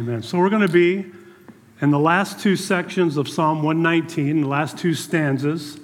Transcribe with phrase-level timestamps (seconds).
[0.00, 0.22] Amen.
[0.22, 1.04] So we're going to be
[1.82, 5.78] in the last two sections of Psalm 119, the last two stanzas.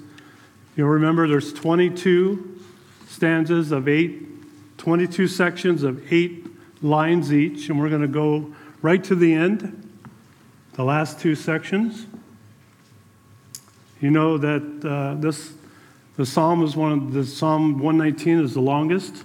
[0.75, 2.59] You'll remember there's 22
[3.09, 4.27] stanzas of eight,
[4.79, 6.47] 22 sections of eight
[6.81, 9.87] lines each, and we're going to go right to the end,
[10.73, 12.07] the last two sections.
[14.01, 15.53] You know that uh, this
[16.17, 19.25] the psalm is one of the Psalm 119 is the longest,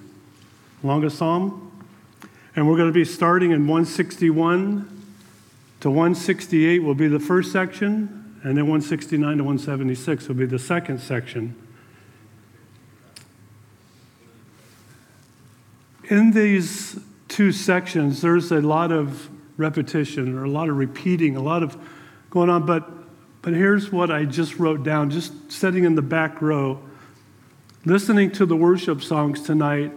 [0.84, 1.71] longest psalm.
[2.56, 5.04] And we're going to be starting in 161
[5.82, 10.60] to 168 will be the first section, and then 169 to 176 will be the
[10.60, 11.56] second section.
[16.04, 21.42] In these two sections, there's a lot of repetition or a lot of repeating, a
[21.42, 21.78] lot of
[22.30, 22.90] going on, but
[23.42, 26.80] but here's what I just wrote down, just sitting in the back row,
[27.86, 29.92] listening to the worship songs tonight,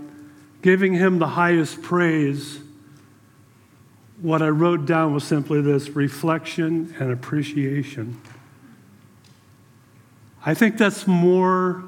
[0.64, 2.58] giving him the highest praise.
[4.22, 8.18] What I wrote down was simply this reflection and appreciation.
[10.46, 11.84] I think that's more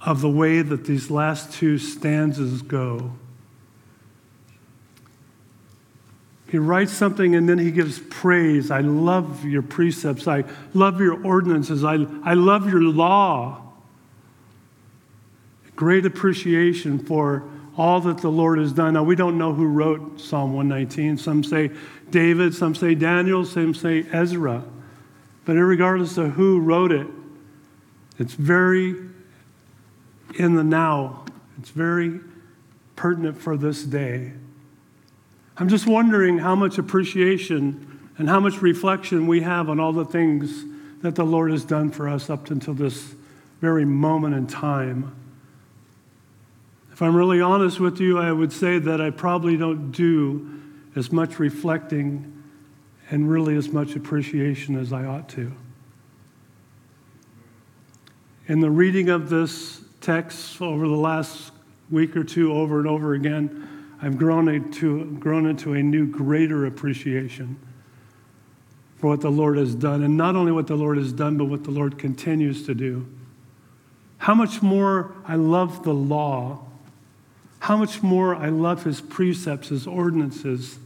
[0.00, 3.14] of the way that these last two stanzas go.
[6.48, 8.70] He writes something and then he gives praise.
[8.70, 10.28] I love your precepts.
[10.28, 11.82] I love your ordinances.
[11.82, 13.60] I, I love your law.
[15.74, 17.42] Great appreciation for
[17.76, 18.94] all that the Lord has done.
[18.94, 21.18] Now, we don't know who wrote Psalm 119.
[21.18, 21.70] Some say
[22.10, 24.64] David, some say Daniel, some say Ezra.
[25.44, 27.06] But regardless of who wrote it,
[28.18, 28.96] it's very
[30.38, 31.24] in the now,
[31.58, 32.20] it's very
[32.94, 34.32] pertinent for this day.
[35.56, 40.04] I'm just wondering how much appreciation and how much reflection we have on all the
[40.04, 40.64] things
[41.02, 43.14] that the Lord has done for us up until this
[43.60, 45.14] very moment in time.
[46.96, 50.62] If I'm really honest with you, I would say that I probably don't do
[50.96, 52.42] as much reflecting
[53.10, 55.52] and really as much appreciation as I ought to.
[58.46, 61.52] In the reading of this text over the last
[61.90, 66.64] week or two, over and over again, I've grown into, grown into a new, greater
[66.64, 67.58] appreciation
[68.96, 70.02] for what the Lord has done.
[70.02, 73.06] And not only what the Lord has done, but what the Lord continues to do.
[74.16, 76.62] How much more I love the law.
[77.66, 80.78] How much more I love his precepts, his ordinances.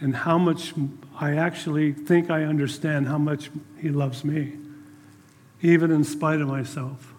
[0.00, 0.74] And how much
[1.16, 4.54] I actually think I understand how much he loves me,
[5.62, 7.14] even in spite of myself.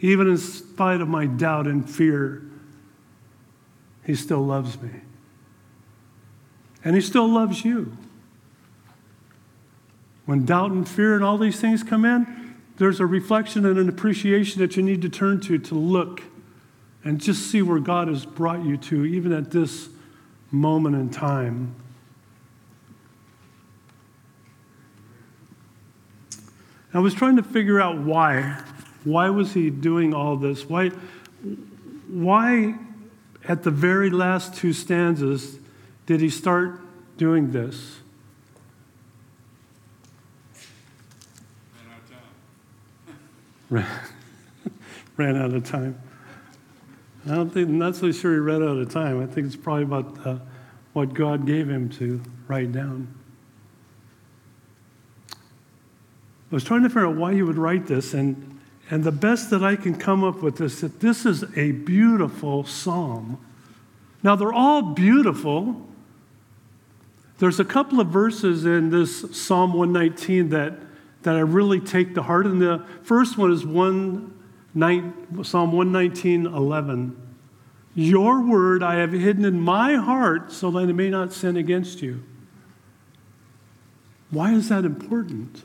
[0.00, 2.42] Even in spite of my doubt and fear,
[4.04, 4.90] He still loves me.
[6.84, 7.96] And He still loves you.
[10.26, 12.47] When doubt and fear and all these things come in,
[12.78, 16.22] there's a reflection and an appreciation that you need to turn to to look
[17.04, 19.88] and just see where God has brought you to, even at this
[20.50, 21.74] moment in time.
[26.94, 28.62] I was trying to figure out why.
[29.04, 30.68] Why was he doing all this?
[30.68, 30.90] Why,
[32.08, 32.76] why
[33.44, 35.58] at the very last two stanzas,
[36.06, 36.80] did he start
[37.16, 37.98] doing this?
[45.16, 46.00] Ran out of time.
[47.26, 49.22] I don't think, I'm not so sure he ran out of time.
[49.22, 50.38] I think it's probably about uh,
[50.92, 53.12] what God gave him to write down.
[55.30, 58.58] I was trying to figure out why he would write this, and
[58.90, 62.64] and the best that I can come up with is that this is a beautiful
[62.64, 63.38] psalm.
[64.22, 65.86] Now, they're all beautiful.
[67.38, 70.72] There's a couple of verses in this Psalm 119 that,
[71.22, 72.46] that I really take to heart.
[72.46, 74.34] And the first one is one,
[74.74, 77.28] nine, Psalm 119, 11.
[77.94, 82.00] Your word I have hidden in my heart so that I may not sin against
[82.02, 82.22] you.
[84.30, 85.62] Why is that important?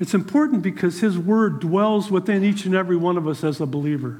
[0.00, 3.66] It's important because His Word dwells within each and every one of us as a
[3.66, 4.18] believer.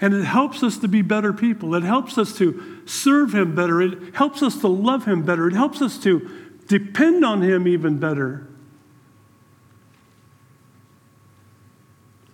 [0.00, 1.74] And it helps us to be better people.
[1.74, 3.80] It helps us to serve Him better.
[3.80, 5.48] It helps us to love Him better.
[5.48, 6.30] It helps us to
[6.68, 8.46] depend on Him even better.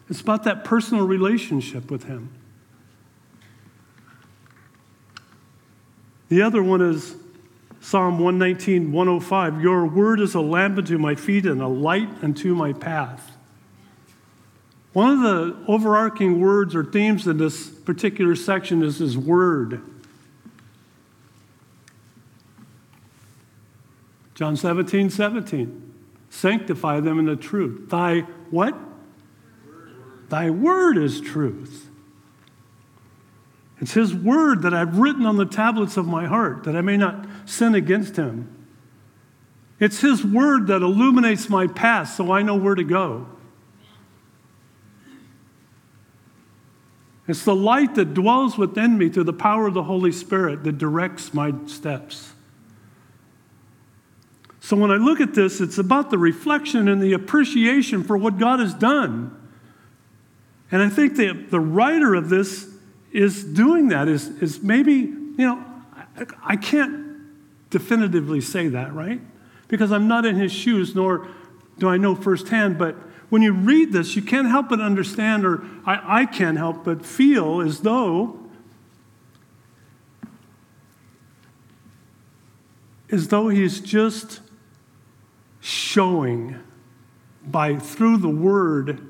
[0.08, 2.30] It's about that personal relationship with Him.
[6.28, 7.14] The other one is
[7.80, 12.54] Psalm 119, 105 Your word is a lamp unto my feet and a light unto
[12.54, 13.31] my path.
[14.92, 19.82] One of the overarching words or themes in this particular section is his word.
[24.34, 25.94] John 17, 17.
[26.30, 27.90] Sanctify them in the truth.
[27.90, 28.74] Thy what?
[28.74, 29.94] Word.
[30.28, 31.88] Thy word is truth.
[33.82, 36.96] It's His word that I've written on the tablets of my heart that I may
[36.96, 38.48] not sin against Him.
[39.80, 43.26] It's His word that illuminates my path so I know where to go.
[47.32, 50.76] It's the light that dwells within me through the power of the Holy Spirit that
[50.76, 52.34] directs my steps.
[54.60, 58.36] So when I look at this, it's about the reflection and the appreciation for what
[58.36, 59.34] God has done.
[60.70, 62.68] And I think that the writer of this
[63.12, 65.64] is doing that, is, is maybe, you know,
[65.96, 67.16] I, I can't
[67.70, 69.22] definitively say that, right?
[69.68, 71.28] Because I'm not in his shoes, nor
[71.78, 72.94] do I know firsthand, but
[73.32, 77.02] when you read this, you can't help but understand, or I, I can't help but
[77.02, 78.38] feel as though
[83.10, 84.40] as though he's just
[85.60, 86.60] showing
[87.46, 89.00] by through the word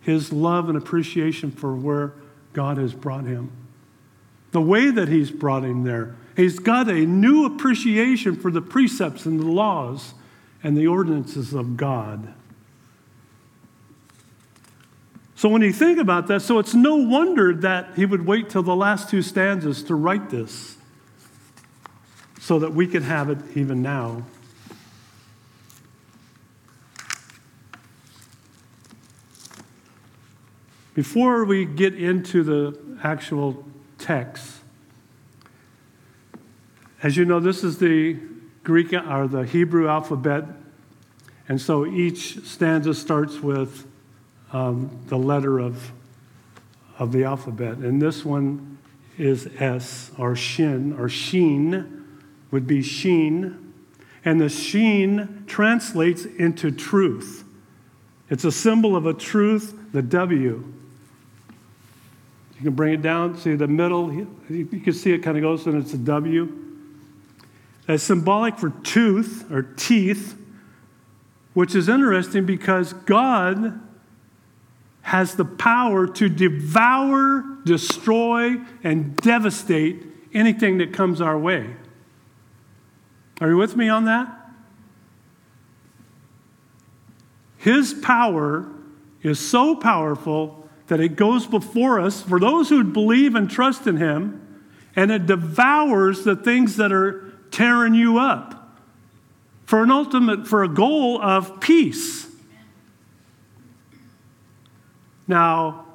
[0.00, 2.12] his love and appreciation for where
[2.52, 3.50] God has brought him.
[4.52, 6.14] The way that he's brought him there.
[6.36, 10.14] He's got a new appreciation for the precepts and the laws
[10.62, 12.34] and the ordinances of God.
[15.44, 18.62] So when you think about that, so it's no wonder that he would wait till
[18.62, 20.78] the last two stanzas to write this
[22.40, 24.24] so that we could have it even now.
[30.94, 33.66] Before we get into the actual
[33.98, 34.60] text,
[37.02, 38.18] as you know, this is the
[38.62, 40.46] Greek or the Hebrew alphabet,
[41.50, 43.86] and so each stanza starts with
[44.54, 45.92] um, the letter of,
[46.98, 47.78] of the alphabet.
[47.78, 48.78] And this one
[49.18, 52.04] is S, or Shin, or Sheen
[52.52, 53.74] would be Sheen.
[54.24, 57.44] And the Sheen translates into truth.
[58.30, 60.64] It's a symbol of a truth, the W.
[62.56, 65.66] You can bring it down, see the middle, you can see it kind of goes,
[65.66, 66.60] and it's a W.
[67.86, 70.40] That's symbolic for tooth or teeth,
[71.54, 73.80] which is interesting because God
[75.04, 80.02] has the power to devour, destroy, and devastate
[80.32, 81.76] anything that comes our way.
[83.40, 84.28] Are you with me on that?
[87.58, 88.66] His power
[89.22, 93.98] is so powerful that it goes before us for those who believe and trust in
[93.98, 94.64] Him,
[94.96, 98.80] and it devours the things that are tearing you up
[99.66, 102.23] for an ultimate, for a goal of peace.
[105.26, 105.86] Now,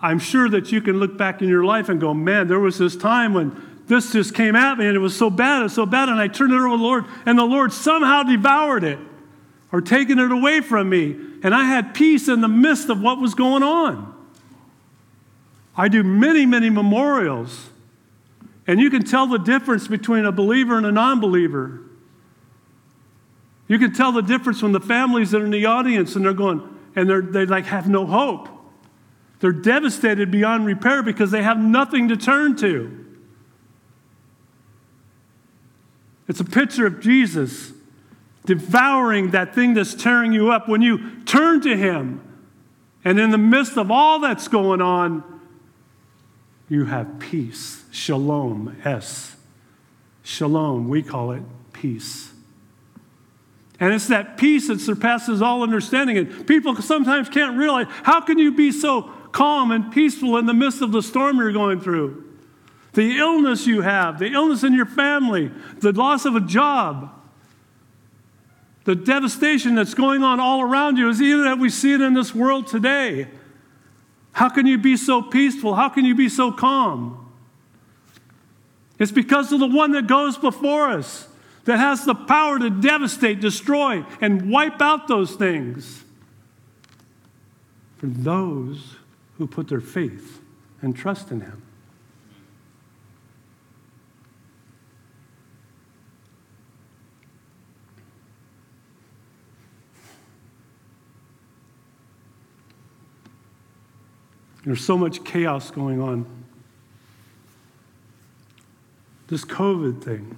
[0.00, 2.78] I'm sure that you can look back in your life and go, man, there was
[2.78, 5.74] this time when this just came at me and it was so bad, it was
[5.74, 8.84] so bad, and I turned it over to the Lord, and the Lord somehow devoured
[8.84, 8.98] it
[9.72, 13.20] or taken it away from me, and I had peace in the midst of what
[13.20, 14.14] was going on.
[15.76, 17.70] I do many, many memorials,
[18.66, 21.80] and you can tell the difference between a believer and a non believer.
[23.68, 26.32] You can tell the difference when the families that are in the audience and they're
[26.32, 28.48] going, and they're, they like have no hope.
[29.40, 33.06] They're devastated beyond repair because they have nothing to turn to.
[36.28, 37.72] It's a picture of Jesus
[38.44, 40.68] devouring that thing that's tearing you up.
[40.68, 42.20] When you turn to Him,
[43.04, 45.24] and in the midst of all that's going on,
[46.68, 47.84] you have peace.
[47.90, 49.36] Shalom, S.
[50.22, 52.29] Shalom, we call it peace.
[53.80, 56.18] And it's that peace that surpasses all understanding.
[56.18, 60.52] And people sometimes can't realize how can you be so calm and peaceful in the
[60.52, 62.26] midst of the storm you're going through?
[62.92, 67.10] The illness you have, the illness in your family, the loss of a job,
[68.84, 72.12] the devastation that's going on all around you is even that we see it in
[72.12, 73.28] this world today.
[74.32, 75.74] How can you be so peaceful?
[75.74, 77.32] How can you be so calm?
[78.98, 81.29] It's because of the one that goes before us
[81.64, 86.04] that has the power to devastate, destroy, and wipe out those things
[87.98, 88.96] for those
[89.36, 90.40] who put their faith
[90.80, 91.62] and trust in Him.
[104.64, 106.26] There's so much chaos going on.
[109.28, 110.36] This COVID thing.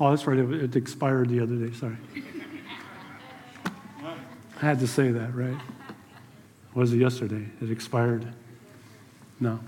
[0.00, 0.38] Oh, that's right.
[0.38, 1.72] It, it expired the other day.
[1.74, 1.96] Sorry.
[4.60, 5.58] I had to say that, right?
[6.74, 7.44] was it yesterday?
[7.60, 8.24] It expired.
[9.40, 9.58] No.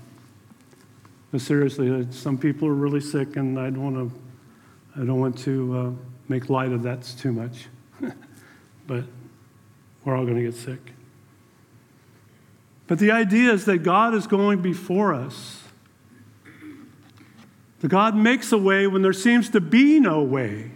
[1.31, 4.21] But seriously, uh, some people are really sick, and I don't want to.
[5.01, 5.91] I don't want to uh,
[6.29, 7.67] make light of that too much.
[8.87, 9.03] but
[10.03, 10.79] we're all going to get sick.
[12.87, 15.63] But the idea is that God is going before us.
[17.81, 20.71] That God makes a way when there seems to be no way.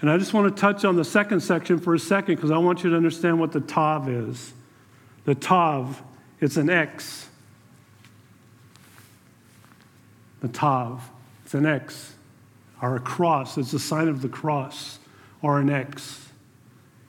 [0.00, 2.58] And I just want to touch on the second section for a second because I
[2.58, 4.52] want you to understand what the Tav is.
[5.24, 6.02] The Tav,
[6.40, 7.28] it's an X.
[10.40, 11.10] The Tav,
[11.44, 12.14] it's an X.
[12.80, 15.00] Or a cross, it's a sign of the cross,
[15.42, 16.28] or an X.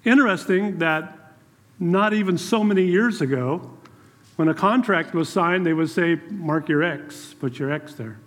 [0.04, 1.36] Interesting that
[1.80, 3.70] not even so many years ago,
[4.40, 8.18] when a contract was signed, they would say, Mark your X, put your X there.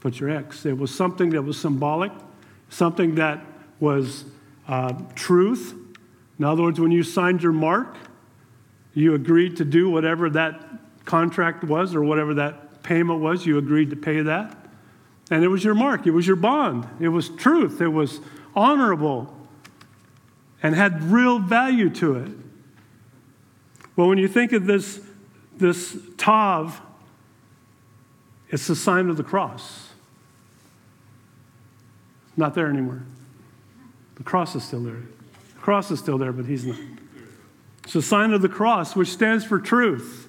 [0.00, 0.66] Put your X.
[0.66, 2.10] It was something that was symbolic
[2.68, 3.44] something that
[3.78, 4.24] was
[4.66, 5.74] uh, truth.
[6.38, 7.94] In other words, when you signed your mark,
[8.92, 10.64] you agreed to do whatever that
[11.04, 14.56] contract was or whatever that payment was, you agreed to pay that.
[15.30, 18.18] And it was your mark, it was your bond, it was truth, it was
[18.56, 19.32] honorable,
[20.60, 22.32] and had real value to it.
[23.96, 25.00] Well, when you think of this,
[25.56, 26.80] this Tav,
[28.48, 29.90] it's the sign of the cross.
[32.36, 33.02] Not there anymore.
[34.16, 35.02] The cross is still there.
[35.54, 36.78] The cross is still there, but he's not.
[37.84, 40.28] It's the sign of the cross, which stands for truth.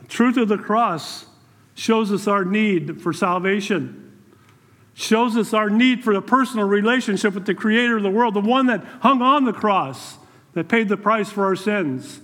[0.00, 1.26] The truth of the cross
[1.74, 4.20] shows us our need for salvation,
[4.94, 8.40] shows us our need for a personal relationship with the Creator of the world, the
[8.40, 10.18] one that hung on the cross,
[10.58, 12.20] that paid the price for our sins.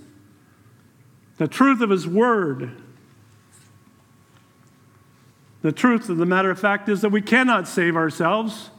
[1.37, 2.71] The truth of His Word
[5.65, 8.69] the truth of the matter of fact is that we cannot save ourselves.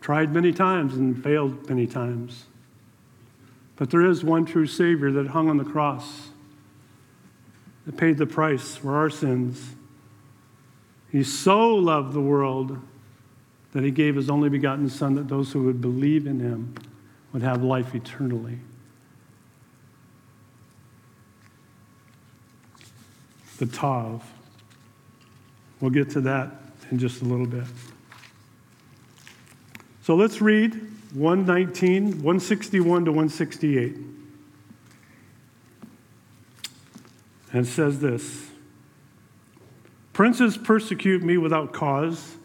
[0.00, 2.44] Tried many times and failed many times.
[3.74, 6.28] But there is one true Savior that hung on the cross,
[7.84, 9.74] that paid the price for our sins.
[11.10, 12.78] He so loved the world
[13.76, 16.74] that he gave his only begotten Son that those who would believe in him
[17.34, 18.58] would have life eternally.
[23.58, 24.22] the Tav.
[25.80, 26.52] We'll get to that
[26.90, 27.64] in just a little bit.
[30.02, 30.74] So let's read
[31.14, 33.96] 119, 161 to 168.
[37.52, 38.50] And says this
[40.12, 42.35] Princes persecute me without cause,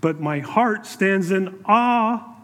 [0.00, 2.36] but my heart stands in awe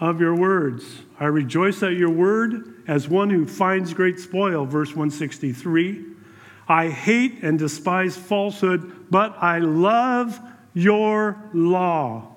[0.00, 0.84] of your words.
[1.18, 4.66] I rejoice at your word as one who finds great spoil.
[4.66, 6.04] Verse 163.
[6.68, 10.40] I hate and despise falsehood, but I love
[10.72, 12.34] your law.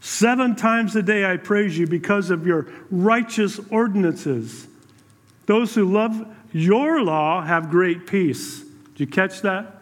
[0.00, 4.68] Seven times a day I praise you because of your righteous ordinances.
[5.46, 8.60] Those who love your law have great peace.
[8.60, 9.75] Did you catch that?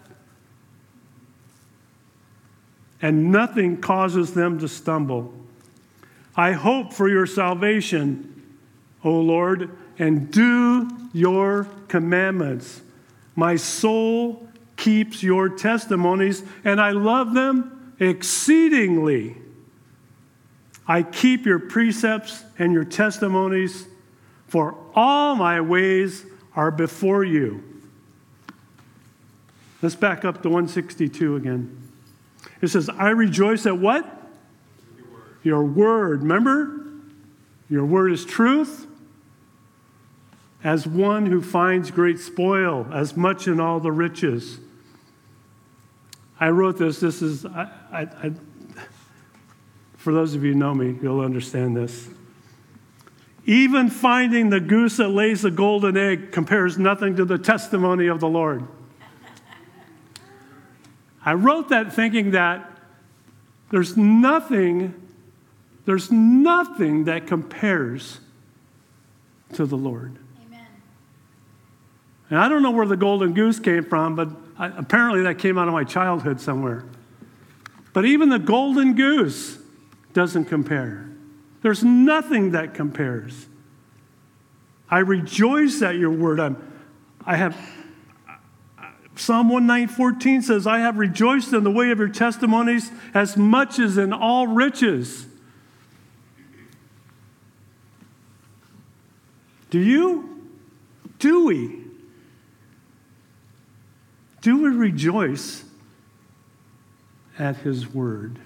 [3.04, 5.30] And nothing causes them to stumble.
[6.34, 8.56] I hope for your salvation,
[9.04, 12.80] O Lord, and do your commandments.
[13.36, 19.36] My soul keeps your testimonies, and I love them exceedingly.
[20.88, 23.86] I keep your precepts and your testimonies,
[24.48, 26.24] for all my ways
[26.56, 27.62] are before you.
[29.82, 31.83] Let's back up to 162 again.
[32.60, 34.04] It says, I rejoice at what?
[34.96, 35.22] Your word.
[35.42, 36.22] Your word.
[36.22, 36.80] Remember?
[37.68, 38.86] Your word is truth
[40.64, 44.58] as one who finds great spoil, as much in all the riches.
[46.40, 47.00] I wrote this.
[47.00, 48.32] This is, I, I, I,
[49.98, 52.08] for those of you who know me, you'll understand this.
[53.44, 58.20] Even finding the goose that lays the golden egg compares nothing to the testimony of
[58.20, 58.66] the Lord.
[61.24, 62.70] I wrote that thinking that
[63.70, 64.94] there's nothing,
[65.86, 68.20] there's nothing that compares
[69.54, 70.16] to the Lord.
[70.46, 70.66] Amen.
[72.30, 74.28] And I don't know where the golden goose came from, but
[74.58, 76.84] I, apparently that came out of my childhood somewhere.
[77.92, 79.58] But even the golden goose
[80.12, 81.08] doesn't compare.
[81.62, 83.46] There's nothing that compares.
[84.90, 86.38] I rejoice at your word.
[86.38, 86.56] I'm,
[87.24, 87.56] I have
[89.16, 93.96] Psalm 119:14 says, I have rejoiced in the way of your testimonies as much as
[93.96, 95.26] in all riches.
[99.70, 100.42] Do you?
[101.18, 101.84] Do we?
[104.40, 105.64] Do we rejoice
[107.38, 108.38] at His Word?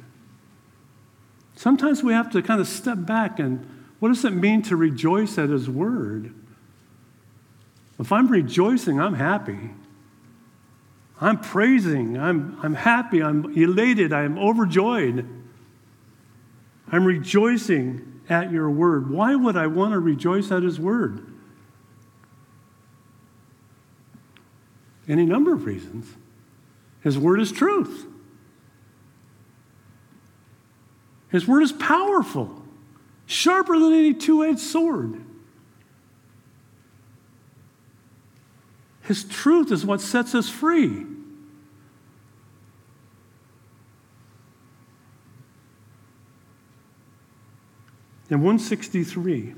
[1.57, 3.67] Sometimes we have to kind of step back and
[3.99, 6.33] what does it mean to rejoice at His Word?
[7.99, 9.71] If I'm rejoicing, I'm happy.
[11.21, 15.29] I'm praising, I'm, I'm happy, I'm elated, I'm overjoyed.
[16.91, 19.11] I'm rejoicing at your word.
[19.11, 21.27] Why would I want to rejoice at his word?
[25.09, 26.07] Any number of reasons.
[27.03, 28.07] His word is truth.
[31.31, 32.63] His word is powerful,
[33.27, 35.25] sharper than any two edged sword.
[39.09, 41.07] His truth is what sets us free.
[48.29, 49.55] In 163,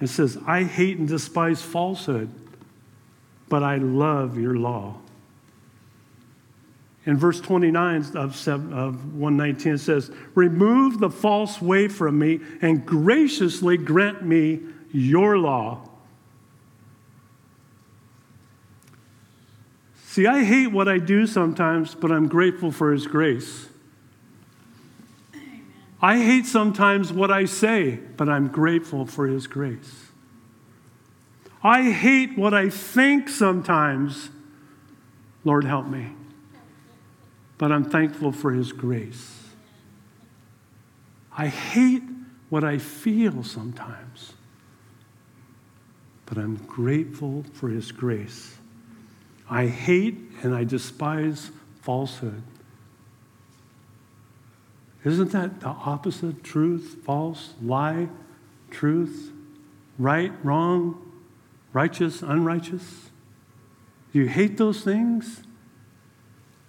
[0.00, 2.28] it says, I hate and despise falsehood,
[3.48, 4.96] but I love your law.
[7.06, 12.84] In verse 29 of, of 119, it says, Remove the false way from me and
[12.84, 14.58] graciously grant me
[14.90, 15.89] your law.
[20.10, 23.68] See, I hate what I do sometimes, but I'm grateful for His grace.
[26.02, 30.08] I hate sometimes what I say, but I'm grateful for His grace.
[31.62, 34.30] I hate what I think sometimes.
[35.44, 36.08] Lord, help me.
[37.56, 39.44] But I'm thankful for His grace.
[41.38, 42.02] I hate
[42.48, 44.32] what I feel sometimes,
[46.26, 48.56] but I'm grateful for His grace.
[49.50, 51.50] I hate and I despise
[51.82, 52.42] falsehood.
[55.04, 56.44] Isn't that the opposite?
[56.44, 58.08] Truth, false, lie,
[58.70, 59.32] truth,
[59.98, 61.12] right, wrong,
[61.72, 63.10] righteous, unrighteous?
[64.12, 65.42] Do you hate those things?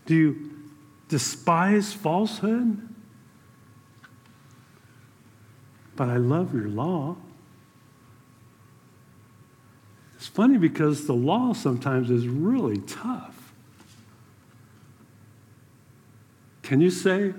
[0.06, 0.52] Do you
[1.08, 2.88] despise falsehood?
[5.96, 7.18] But I love your law.
[10.16, 13.54] It's funny because the law sometimes is really tough.
[16.64, 17.34] Can you say,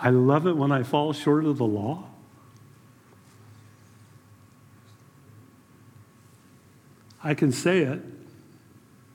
[0.00, 2.04] I love it when I fall short of the law?
[7.22, 8.00] I can say it,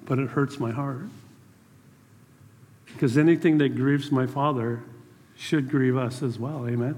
[0.05, 1.09] but it hurts my heart.
[2.85, 4.83] Because anything that grieves my Father
[5.35, 6.67] should grieve us as well.
[6.67, 6.95] Amen?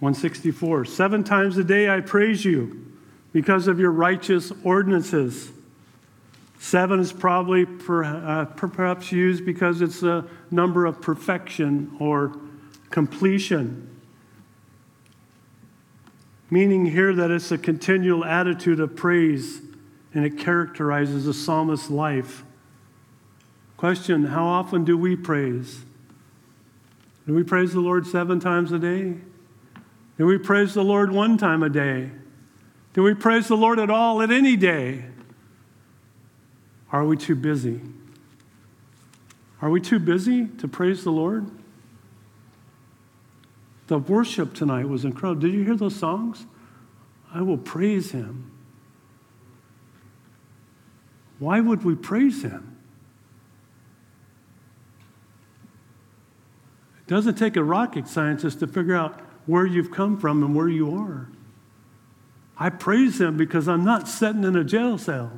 [0.00, 0.86] 164.
[0.86, 2.86] Seven times a day I praise you
[3.32, 5.52] because of your righteous ordinances.
[6.58, 12.36] Seven is probably per, uh, perhaps used because it's a number of perfection or
[12.90, 13.86] completion.
[16.50, 19.60] Meaning here that it's a continual attitude of praise
[20.12, 22.42] and it characterizes a psalmist's life.
[23.76, 25.82] Question How often do we praise?
[27.26, 29.14] Do we praise the Lord seven times a day?
[30.20, 32.10] Do we praise the Lord one time a day?
[32.92, 35.06] Do we praise the Lord at all at any day?
[36.92, 37.80] Are we too busy?
[39.62, 41.50] Are we too busy to praise the Lord?
[43.86, 45.40] The worship tonight was incredible.
[45.40, 46.44] Did you hear those songs?
[47.32, 48.52] I will praise him.
[51.38, 52.76] Why would we praise him?
[56.98, 60.68] It doesn't take a rocket scientist to figure out where you've come from and where
[60.68, 61.28] you are.
[62.56, 65.32] I praise Him because I'm not sitting in a jail cell.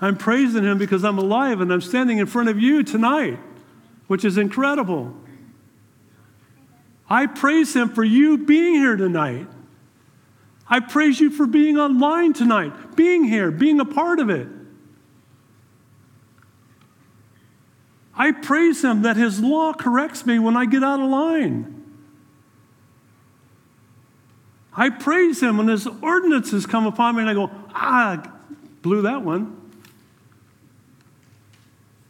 [0.00, 3.38] I'm praising Him because I'm alive and I'm standing in front of you tonight,
[4.06, 5.14] which is incredible.
[7.10, 9.48] I praise Him for you being here tonight.
[10.68, 14.48] I praise you for being online tonight, being here, being a part of it.
[18.14, 21.71] I praise Him that His law corrects me when I get out of line.
[24.74, 28.22] I praise him when his ordinances come upon me and I go, ah,
[28.80, 29.58] blew that one.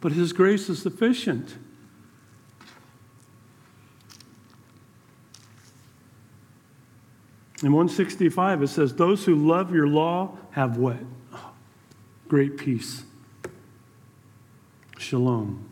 [0.01, 1.57] But his grace is sufficient.
[7.63, 10.99] In 165, it says, Those who love your law have what?
[12.29, 13.05] great peace.
[14.99, 15.69] Shalom.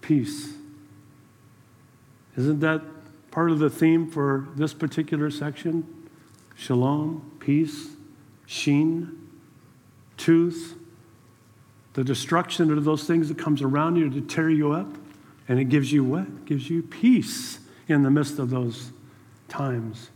[0.00, 0.52] Peace.
[2.36, 2.82] Isn't that
[3.30, 5.86] part of the theme for this particular section
[6.56, 7.90] shalom, peace,
[8.46, 9.28] sheen,
[10.16, 10.76] tooth,
[11.92, 14.88] the destruction of those things that comes around you to tear you up.
[15.48, 16.22] And it gives you what?
[16.22, 18.92] It gives you peace in the midst of those
[19.48, 20.10] times.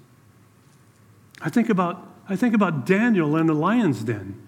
[1.40, 4.40] I think about, I think about Daniel in the lion's den.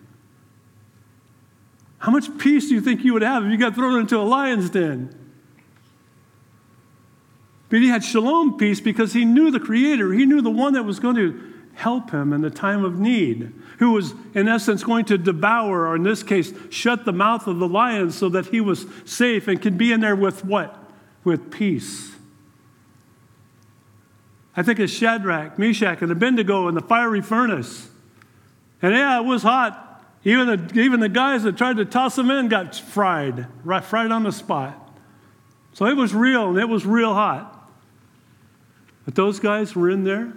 [1.98, 4.22] How much peace do you think you would have if you got thrown into a
[4.22, 5.23] lion's den?
[7.74, 10.12] But he had shalom peace because he knew the Creator.
[10.12, 13.52] He knew the one that was going to help him in the time of need,
[13.80, 17.58] who was, in essence, going to devour, or in this case, shut the mouth of
[17.58, 20.88] the lion so that he was safe and could be in there with what?
[21.24, 22.12] With peace.
[24.56, 27.88] I think of Shadrach, Meshach, and Abednego in the fiery furnace.
[28.82, 30.04] And yeah, it was hot.
[30.22, 34.12] Even the, even the guys that tried to toss them in got fried, right, fried
[34.12, 34.96] on the spot.
[35.72, 37.53] So it was real, and it was real hot.
[39.04, 40.32] But those guys were in there,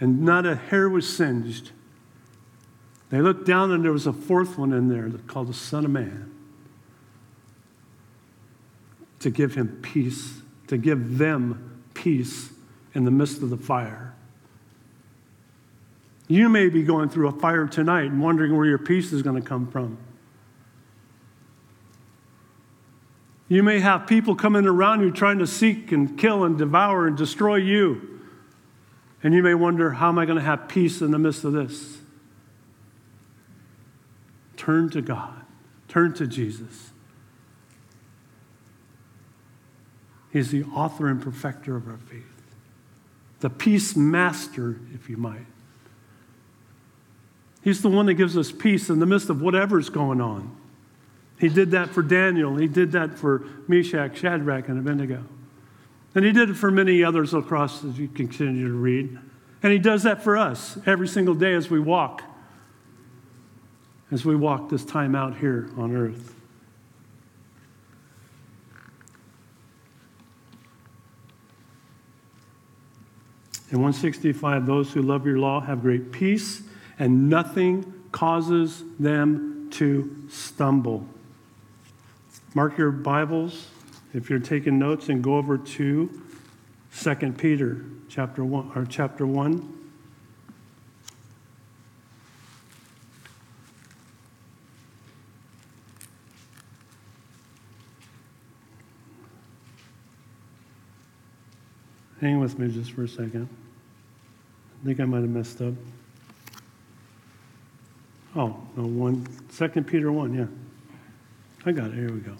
[0.00, 1.70] and not a hair was singed.
[3.10, 5.90] They looked down, and there was a fourth one in there called the Son of
[5.90, 6.30] Man
[9.20, 12.52] to give him peace, to give them peace
[12.94, 14.14] in the midst of the fire.
[16.28, 19.40] You may be going through a fire tonight and wondering where your peace is going
[19.40, 19.96] to come from.
[23.48, 27.16] You may have people coming around you trying to seek and kill and devour and
[27.16, 28.20] destroy you.
[29.22, 31.52] And you may wonder, how am I going to have peace in the midst of
[31.52, 31.98] this?
[34.56, 35.34] Turn to God,
[35.88, 36.90] turn to Jesus.
[40.30, 42.22] He's the author and perfecter of our faith,
[43.40, 45.46] the peace master, if you might.
[47.62, 50.54] He's the one that gives us peace in the midst of whatever's going on.
[51.38, 52.56] He did that for Daniel.
[52.56, 55.24] He did that for Meshach, Shadrach, and Abednego.
[56.14, 59.18] And he did it for many others across as you continue to read.
[59.62, 62.22] And he does that for us every single day as we walk,
[64.10, 66.34] as we walk this time out here on earth.
[73.70, 76.62] In 165, those who love your law have great peace,
[76.98, 81.06] and nothing causes them to stumble.
[82.54, 83.68] Mark your Bibles
[84.14, 86.22] if you're taking notes and go over to
[86.96, 89.74] 2 Peter chapter 1 or chapter 1.
[102.22, 103.46] Hang with me just for a second.
[104.82, 105.74] I think I might have messed up.
[108.34, 110.46] Oh, no, one, 2 Peter 1, yeah.
[111.68, 111.94] I got it.
[111.94, 112.34] Here we go.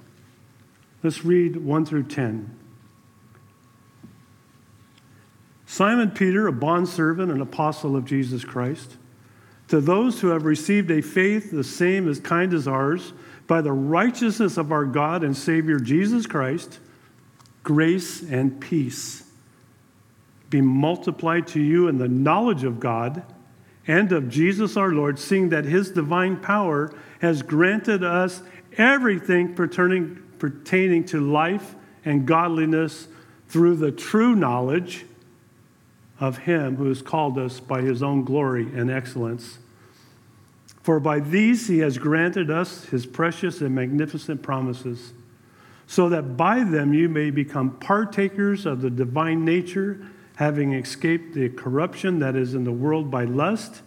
[1.02, 2.56] Let's read 1 through 10.
[5.66, 8.96] Simon Peter, a bondservant and apostle of Jesus Christ,
[9.68, 13.12] to those who have received a faith the same as kind as ours,
[13.46, 16.78] by the righteousness of our God and Savior Jesus Christ,
[17.62, 19.24] grace and peace
[20.50, 23.22] be multiplied to you in the knowledge of God
[23.88, 28.42] and of Jesus our Lord, seeing that his divine power has granted us
[28.76, 31.74] everything pertaining, pertaining to life
[32.04, 33.08] and godliness
[33.48, 35.06] through the true knowledge
[36.20, 39.58] of him who has called us by his own glory and excellence.
[40.82, 45.12] For by these he has granted us his precious and magnificent promises,
[45.86, 50.00] so that by them you may become partakers of the divine nature,
[50.38, 53.82] having escaped the corruption that is in the world by lust.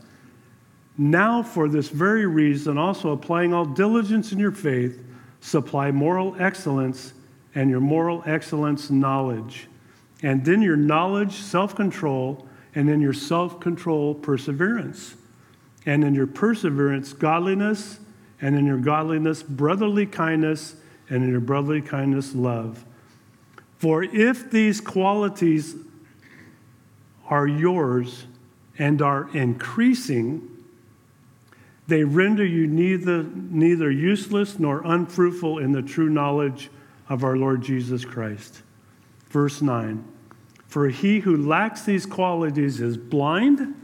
[0.97, 5.01] Now, for this very reason, also applying all diligence in your faith,
[5.39, 7.13] supply moral excellence,
[7.55, 9.69] and your moral excellence, knowledge.
[10.23, 15.15] And then your knowledge, self control, and in your self control, perseverance.
[15.85, 18.01] And in your perseverance, godliness,
[18.41, 20.75] and in your godliness, brotherly kindness,
[21.09, 22.83] and in your brotherly kindness, love.
[23.77, 25.75] For if these qualities
[27.31, 28.27] are yours
[28.77, 30.47] and are increasing,
[31.87, 36.69] they render you neither, neither useless nor unfruitful in the true knowledge
[37.09, 38.61] of our Lord Jesus Christ.
[39.29, 40.03] Verse 9
[40.67, 43.75] For he who lacks these qualities is blind,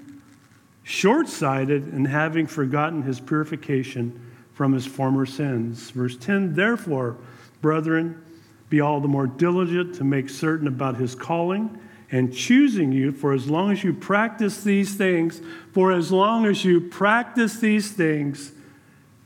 [0.84, 4.20] short sighted, and having forgotten his purification
[4.54, 5.90] from his former sins.
[5.92, 7.18] Verse 10 Therefore,
[7.62, 8.22] brethren,
[8.70, 11.80] be all the more diligent to make certain about his calling
[12.12, 15.42] and choosing you for as long as you practice these things,
[15.74, 18.52] for as long as you practice these things,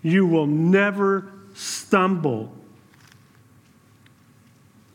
[0.02, 2.52] you will never stumble.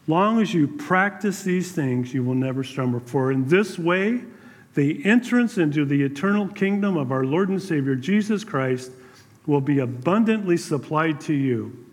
[0.09, 3.01] Long as you practice these things, you will never stumble.
[3.01, 4.22] For in this way,
[4.75, 8.90] the entrance into the eternal kingdom of our Lord and Savior Jesus Christ
[9.46, 11.86] will be abundantly supplied to you.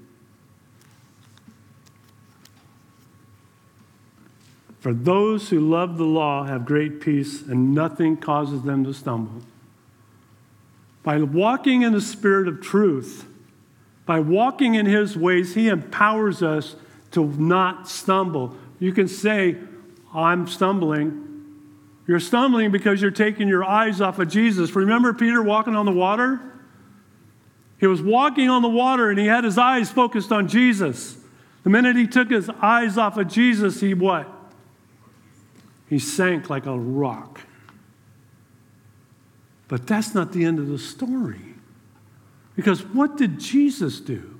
[4.83, 9.41] For those who love the law have great peace, and nothing causes them to stumble.
[11.03, 13.25] By walking in the spirit of truth,
[14.05, 16.75] by walking in his ways, he empowers us
[17.11, 18.57] to not stumble.
[18.77, 19.55] You can say,
[20.13, 21.45] I'm stumbling,
[22.05, 24.75] You're stumbling because you're taking your eyes off of Jesus.
[24.75, 26.41] Remember Peter walking on the water?
[27.79, 31.15] He was walking on the water and he had his eyes focused on Jesus.
[31.63, 34.32] The minute he took his eyes off of Jesus, he what?
[35.93, 37.41] He sank like a rock.
[39.67, 41.53] But that's not the end of the story.
[42.55, 44.39] Because what did Jesus do?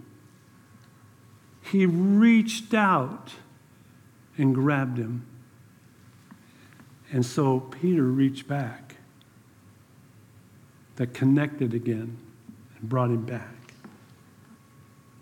[1.62, 3.34] He reached out
[4.36, 5.28] and grabbed him.
[7.12, 8.96] And so Peter reached back,
[10.96, 12.18] that connected again
[12.80, 13.76] and brought him back.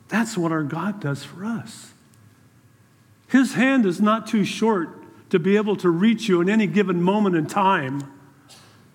[0.08, 1.92] That's what our God does for us.
[3.28, 5.01] His hand is not too short
[5.32, 8.04] to be able to reach you in any given moment in time,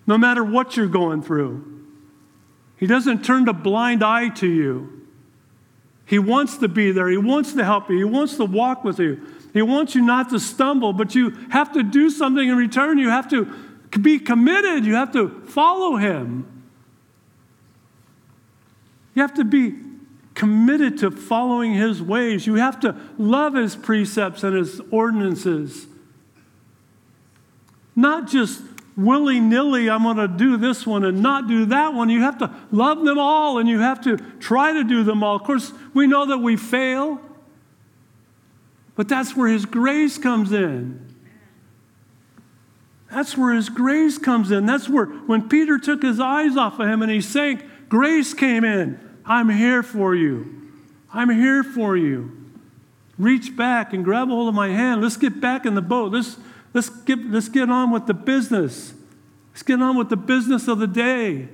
[0.05, 1.83] no matter what you're going through.
[2.77, 5.07] He doesn't turn a blind eye to you.
[6.05, 7.09] He wants to be there.
[7.09, 7.97] He wants to help you.
[7.97, 9.19] He wants to walk with you.
[9.51, 12.99] He wants you not to stumble, but you have to do something in return.
[12.99, 13.45] You have to
[13.99, 14.85] be committed.
[14.85, 16.65] You have to follow Him.
[19.15, 19.73] You have to be
[20.35, 22.45] committed to following His ways.
[22.45, 25.87] You have to love His precepts and His ordinances.
[27.97, 28.61] Not just
[28.95, 32.09] willy nilly, I'm going to do this one and not do that one.
[32.09, 35.35] You have to love them all and you have to try to do them all.
[35.35, 37.19] Of course, we know that we fail,
[38.95, 41.03] but that's where His grace comes in.
[43.09, 44.67] That's where His grace comes in.
[44.67, 48.63] That's where, when Peter took his eyes off of Him and he sank, grace came
[48.63, 48.99] in.
[49.25, 50.71] I'm here for you.
[51.11, 52.31] I'm here for you.
[53.17, 55.01] Reach back and grab a hold of my hand.
[55.01, 56.11] Let's get back in the boat.
[56.11, 56.37] Let's,
[56.77, 58.93] let's, get, let's get on with the business.
[59.49, 61.47] Let's get on with the business of the day.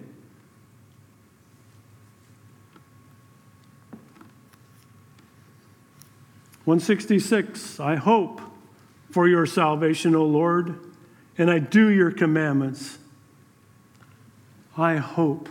[6.65, 7.79] One sixty six.
[7.79, 8.41] I hope
[9.12, 10.77] for your salvation, O Lord,
[11.38, 12.97] and I do your commandments.
[14.77, 15.47] I hope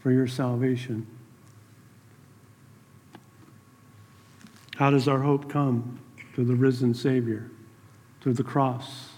[0.00, 1.08] for your salvation.
[4.76, 5.98] How does our hope come?
[6.36, 7.50] To the risen Savior,
[8.20, 9.10] through the cross,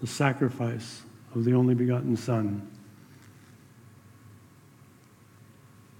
[0.00, 1.02] the sacrifice
[1.34, 2.70] of the only begotten Son.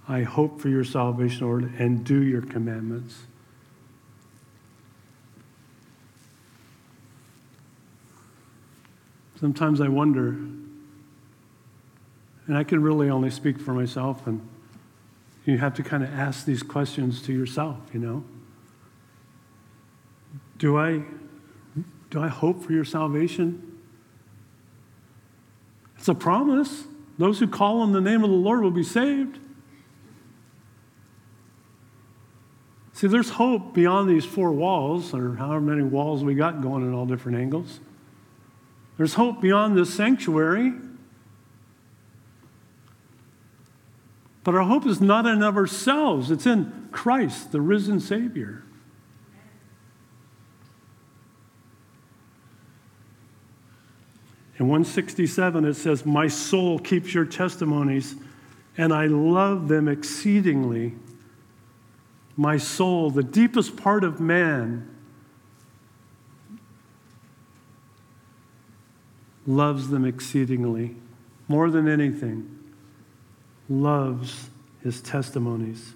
[0.07, 3.17] I hope for your salvation, Lord, and do your commandments.
[9.39, 10.29] Sometimes I wonder,
[12.47, 14.41] and I can really only speak for myself and
[15.47, 18.23] you have to kind of ask these questions to yourself, you know.
[20.57, 21.03] Do I
[22.09, 23.79] do I hope for your salvation?
[25.97, 26.85] It's a promise.
[27.17, 29.39] Those who call on the name of the Lord will be saved.
[32.93, 36.93] See, there's hope beyond these four walls, or however many walls we got going in
[36.93, 37.79] all different angles.
[38.97, 40.73] There's hope beyond this sanctuary.
[44.43, 48.63] But our hope is not in ourselves, it's in Christ, the risen Savior.
[54.59, 58.15] In 167, it says, My soul keeps your testimonies,
[58.77, 60.95] and I love them exceedingly.
[62.35, 64.89] My soul, the deepest part of man,
[69.45, 70.95] loves them exceedingly,
[71.47, 72.53] more than anything
[73.69, 74.49] loves
[74.83, 75.93] his testimonies.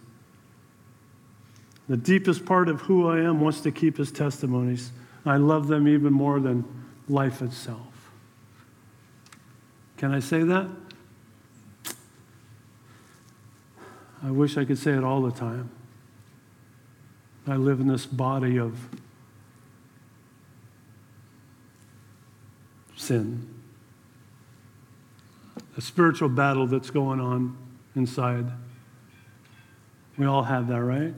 [1.90, 4.92] The deepest part of who I am wants to keep his testimonies.
[5.26, 6.64] I love them even more than
[7.10, 7.91] life itself.
[10.02, 10.68] Can I say that?
[14.24, 15.70] I wish I could say it all the time.
[17.48, 18.80] I live in this body of
[22.96, 23.48] sin
[25.78, 27.56] a spiritual battle that's going on
[27.96, 28.48] inside.
[30.18, 31.14] We all have that, right?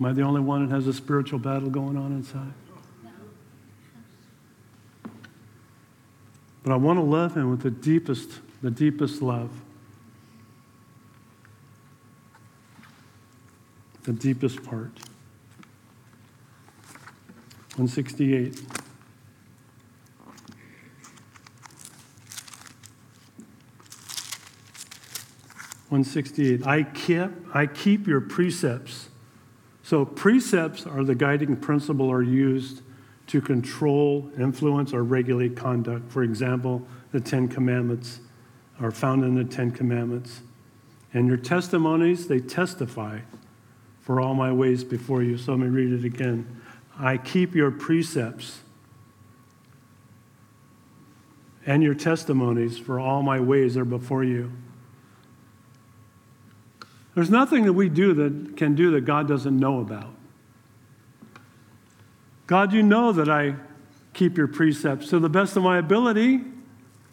[0.00, 2.54] Am I the only one that has a spiritual battle going on inside?
[6.64, 9.50] But I want to love him with the deepest, the deepest love.
[14.04, 14.98] The deepest part.
[17.76, 18.60] 168.
[25.90, 26.66] 168.
[26.66, 29.10] I keep, I keep your precepts.
[29.82, 32.80] So, precepts are the guiding principle are used
[33.26, 36.10] to control, influence, or regulate conduct.
[36.10, 38.20] For example, the Ten Commandments
[38.80, 40.40] are found in the Ten Commandments.
[41.12, 43.20] And your testimonies, they testify
[44.02, 45.38] for all my ways before you.
[45.38, 46.60] So let me read it again.
[46.98, 48.60] I keep your precepts.
[51.66, 54.52] and your testimonies, for all my ways are before you.
[57.14, 60.14] There's nothing that we do that can do that God doesn't know about.
[62.46, 63.54] God, you know that I
[64.12, 66.40] keep your precepts to the best of my ability.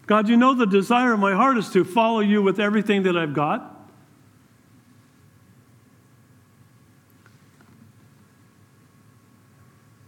[0.08, 3.16] God, you know the desire of my heart is to follow you with everything that
[3.16, 3.68] I've got.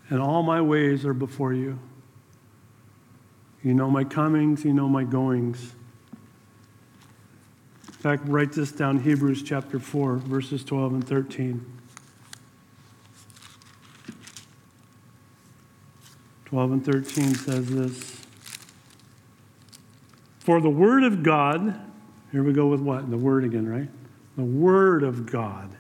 [0.10, 1.80] And all my ways are before you.
[3.64, 5.74] You know my comings, you know my goings.
[7.88, 11.66] In fact, write this down Hebrews chapter 4, verses 12 and 13.
[16.54, 18.22] 12 and 13 says this
[20.38, 21.82] For the Word of God,
[22.32, 23.10] here we go with what?
[23.10, 23.90] The Word again, right?
[24.38, 25.72] The Word of God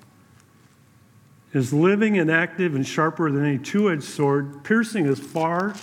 [1.53, 5.75] is living and active and sharper than any two edged sword, piercing as far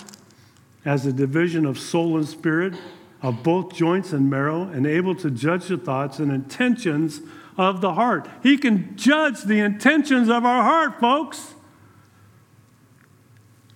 [0.83, 2.73] as the division of soul and spirit,
[3.21, 7.21] of both joints and marrow, and able to judge the thoughts and intentions
[7.55, 8.27] of the heart.
[8.43, 11.53] He can judge the intentions of our heart, folks.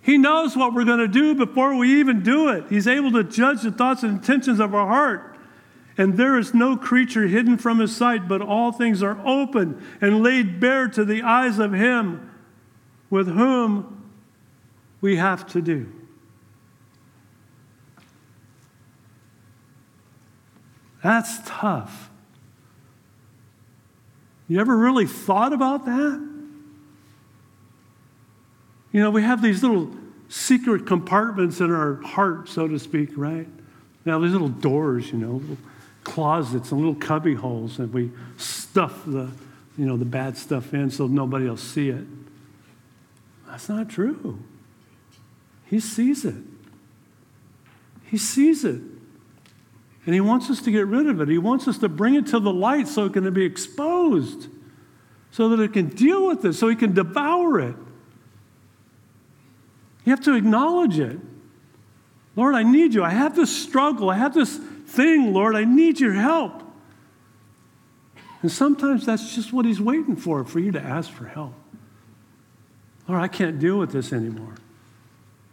[0.06, 2.66] He knows what we're going to do before we even do it.
[2.70, 5.36] He's able to judge the thoughts and intentions of our heart.
[5.98, 10.22] And there is no creature hidden from his sight, but all things are open and
[10.22, 12.30] laid bare to the eyes of him
[13.10, 14.12] with whom
[15.02, 15.92] we have to do.
[21.02, 22.12] That's tough.
[24.48, 26.35] You ever really thought about that?
[28.96, 29.94] You know, we have these little
[30.30, 33.46] secret compartments in our heart, so to speak, right?
[34.06, 35.58] Now, these little doors, you know, little
[36.06, 39.30] closets and little cubby holes, and we stuff the,
[39.78, 42.06] you know, the bad stuff in so nobody will see it.
[43.50, 44.42] That's not true.
[45.66, 46.42] He sees it.
[48.06, 48.80] He sees it.
[50.06, 51.28] And he wants us to get rid of it.
[51.28, 54.48] He wants us to bring it to the light so it can be exposed,
[55.32, 57.76] so that it can deal with it, so he can devour it.
[60.06, 61.20] You have to acknowledge it.
[62.36, 63.04] Lord, I need you.
[63.04, 64.10] I have this struggle.
[64.10, 65.56] I have this thing, Lord.
[65.56, 66.62] I need your help.
[68.42, 71.54] And sometimes that's just what he's waiting for, for you to ask for help.
[73.08, 74.56] Lord, I can't deal with this anymore.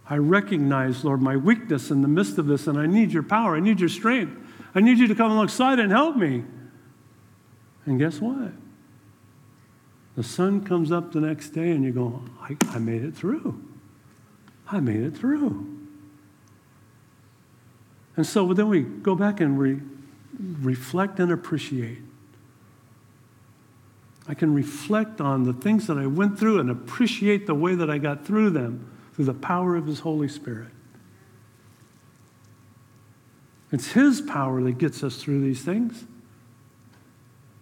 [0.09, 3.57] I recognize, Lord, my weakness in the midst of this, and I need your power.
[3.57, 4.37] I need your strength.
[4.75, 6.45] I need you to come alongside and help me.
[7.87, 8.53] And guess what?
[10.17, 13.72] The sun comes up the next day, and you go, I, I made it through.
[14.73, 15.69] I made it through.
[18.17, 19.81] And so then we go back and re-
[20.61, 21.99] reflect and appreciate.
[24.29, 27.91] I can reflect on the things that I went through and appreciate the way that
[27.91, 30.71] I got through them through the power of His Holy Spirit.
[33.73, 36.05] It's His power that gets us through these things.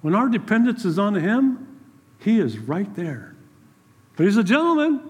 [0.01, 1.81] When our dependence is on Him,
[2.21, 3.35] He is right there.
[4.17, 5.01] But He's a gentleman.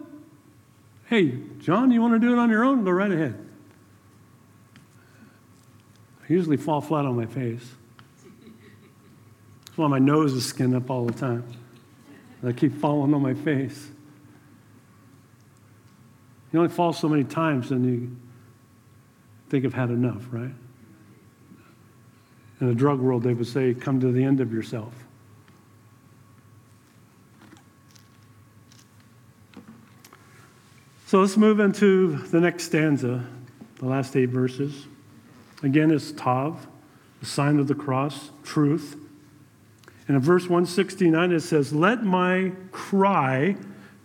[1.07, 2.85] Hey, John, you want to do it on your own?
[2.85, 3.46] Go right ahead.
[6.23, 7.68] I usually fall flat on my face.
[9.66, 11.44] That's why my nose is skinned up all the time.
[12.44, 13.88] I keep falling on my face.
[16.53, 18.16] You only fall so many times and you
[19.51, 20.51] think I've had enough, right?
[22.61, 24.92] In the drug world, they would say, come to the end of yourself.
[31.11, 33.25] So let's move into the next stanza,
[33.81, 34.87] the last eight verses.
[35.61, 36.68] Again, it's Tav,
[37.18, 38.94] the sign of the cross, truth.
[40.07, 43.57] And in verse 169, it says, Let my cry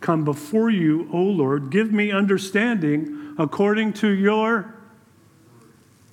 [0.01, 1.69] come before you, O Lord.
[1.69, 4.73] Give me understanding according to your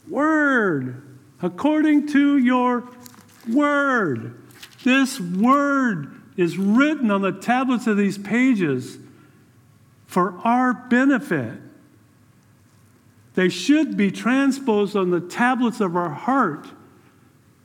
[0.06, 1.02] word.
[1.40, 2.86] According to your
[3.48, 4.38] word.
[4.84, 8.98] This word is written on the tablets of these pages
[10.12, 11.54] for our benefit.
[13.34, 16.66] They should be transposed on the tablets of our heart.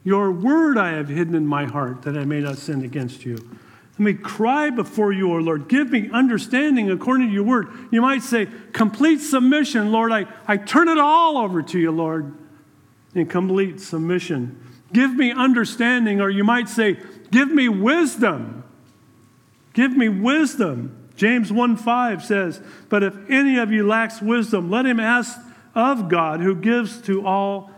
[0.05, 3.36] Your word I have hidden in my heart that I may not sin against you.
[3.36, 5.67] Let me cry before you, O Lord.
[5.67, 7.67] Give me understanding according to your word.
[7.91, 10.13] You might say, complete submission, Lord.
[10.13, 12.34] I, I turn it all over to you, Lord,
[13.13, 14.57] in complete submission.
[14.93, 16.95] Give me understanding, or you might say,
[17.30, 18.63] give me wisdom.
[19.74, 21.07] Give me wisdom.
[21.18, 25.38] James 1 5 says, But if any of you lacks wisdom, let him ask
[25.76, 27.72] of God, who gives to all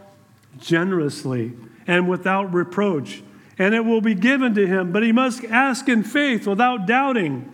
[0.60, 1.54] generously
[1.88, 3.24] and without reproach
[3.60, 4.94] and it will be given to him.
[4.94, 7.54] But he must ask in faith without doubting.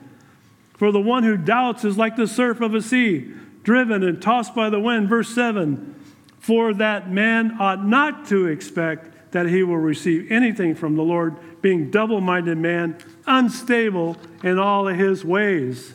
[0.77, 3.33] For the one who doubts is like the surf of a sea,
[3.63, 5.09] driven and tossed by the wind.
[5.09, 5.95] Verse 7
[6.39, 11.61] For that man ought not to expect that he will receive anything from the Lord,
[11.61, 15.93] being double minded man, unstable in all of his ways.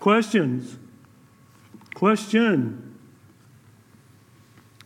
[0.00, 0.78] Questions?
[1.94, 2.98] Question.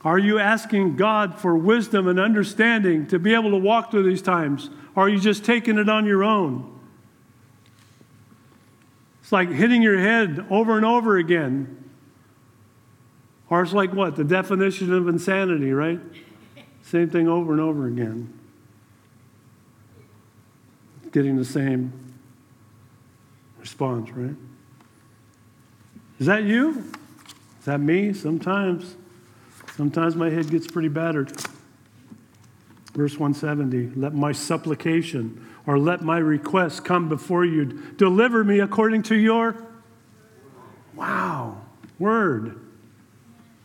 [0.05, 4.21] Are you asking God for wisdom and understanding to be able to walk through these
[4.21, 4.69] times?
[4.97, 6.81] Or are you just taking it on your own?
[9.23, 11.91] It's like hitting your head over and over again.
[13.51, 14.17] Or it's like what?
[14.17, 16.01] The definition of insanity, right?
[16.91, 18.33] Same thing over and over again.
[21.13, 21.93] Getting the same
[23.59, 24.35] response, right?
[26.19, 26.79] Is that you?
[27.59, 28.15] Is that me?
[28.15, 28.97] Sometimes.
[29.77, 31.31] Sometimes my head gets pretty battered.
[32.95, 37.67] Verse 170 Let my supplication or let my request come before you.
[37.99, 39.63] Deliver me according to your.
[40.95, 41.61] Wow.
[41.99, 42.59] Word.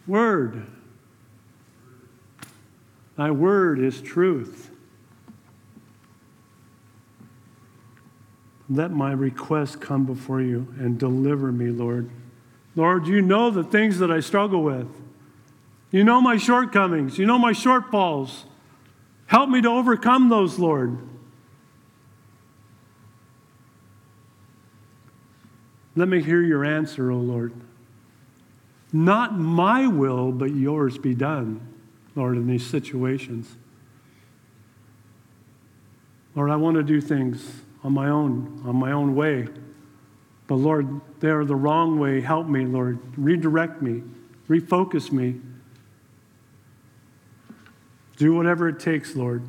[0.07, 0.72] Word.
[3.15, 4.71] Thy word is truth.
[8.69, 12.09] Let my request come before you and deliver me, Lord.
[12.75, 14.87] Lord, you know the things that I struggle with.
[15.91, 17.19] You know my shortcomings.
[17.19, 18.45] You know my shortfalls.
[19.27, 20.97] Help me to overcome those, Lord.
[25.95, 27.53] Let me hear your answer, O Lord.
[28.91, 31.72] Not my will, but yours be done,
[32.15, 33.55] Lord, in these situations.
[36.35, 39.47] Lord, I want to do things on my own, on my own way.
[40.47, 42.21] But Lord, they are the wrong way.
[42.21, 42.99] Help me, Lord.
[43.17, 44.03] Redirect me,
[44.47, 45.39] refocus me.
[48.17, 49.43] Do whatever it takes, Lord.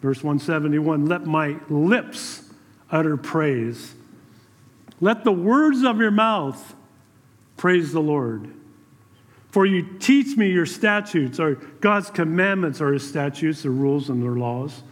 [0.00, 2.42] Verse 171 Let my lips
[2.90, 3.94] utter praise.
[5.00, 6.74] Let the words of your mouth
[7.56, 8.52] praise the Lord.
[9.56, 14.22] For you teach me your statutes, or God's commandments are his statutes, the rules and
[14.22, 14.82] their laws.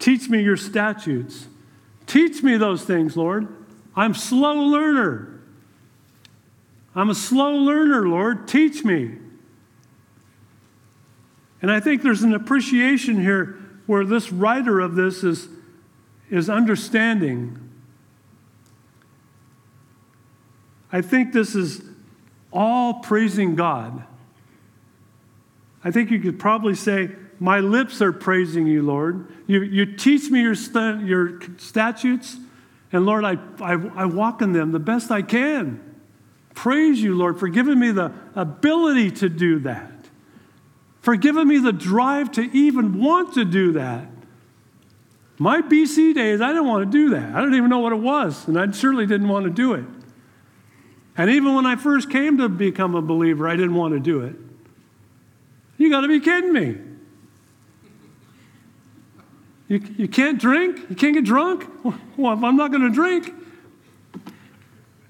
[0.00, 1.46] Teach me your statutes.
[2.04, 3.46] Teach me those things, Lord.
[3.94, 5.40] I'm slow learner.
[6.96, 8.48] I'm a slow learner, Lord.
[8.48, 9.18] Teach me.
[11.62, 13.56] And I think there's an appreciation here
[13.86, 15.48] where this writer of this is,
[16.28, 17.56] is understanding.
[20.90, 21.89] I think this is
[22.52, 24.04] all praising God.
[25.82, 29.32] I think you could probably say, My lips are praising you, Lord.
[29.46, 32.36] You, you teach me your, st- your statutes,
[32.92, 35.80] and Lord, I, I, I walk in them the best I can.
[36.54, 39.92] Praise you, Lord, for giving me the ability to do that,
[41.00, 44.08] for giving me the drive to even want to do that.
[45.38, 47.34] My BC days, I didn't want to do that.
[47.34, 49.84] I didn't even know what it was, and I certainly didn't want to do it.
[51.20, 54.22] And even when I first came to become a believer, I didn't want to do
[54.22, 54.36] it.
[55.76, 56.78] You got to be kidding me.
[59.68, 60.78] You, you can't drink?
[60.88, 61.68] You can't get drunk?
[62.16, 63.34] Well, if I'm not going to drink,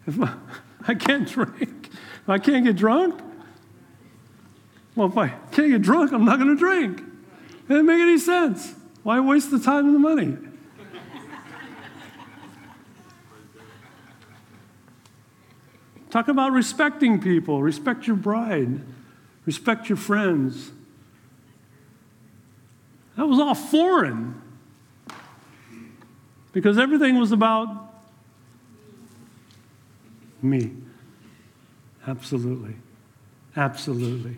[0.09, 0.35] if I,
[0.89, 3.21] I can't drink, if I can't get drunk,
[4.97, 6.99] well, if I can't get drunk, I'm not going to drink.
[6.99, 8.75] It doesn't make any sense.
[9.05, 10.50] Why waste the time and the money?
[16.11, 17.63] Talk about respecting people.
[17.63, 18.81] Respect your bride.
[19.47, 20.71] Respect your friends.
[23.17, 24.41] That was all foreign
[26.53, 27.95] because everything was about
[30.43, 30.73] me.
[32.07, 32.75] Absolutely.
[33.57, 34.37] Absolutely.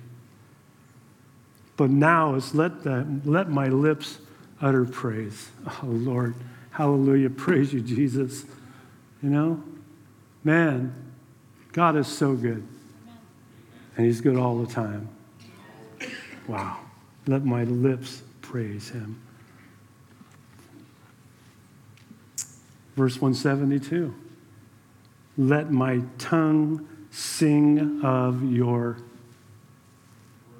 [1.77, 4.19] But now it's let, the, let my lips
[4.61, 5.51] utter praise.
[5.67, 6.35] Oh, Lord.
[6.71, 7.31] Hallelujah.
[7.31, 8.45] Praise you, Jesus.
[9.23, 9.63] You know,
[10.43, 10.95] man,
[11.73, 12.67] God is so good.
[13.97, 15.09] And He's good all the time.
[16.47, 16.79] Wow.
[17.27, 19.21] Let my lips praise Him.
[22.97, 24.15] Verse 172
[25.39, 28.99] Let my tongue sing of your,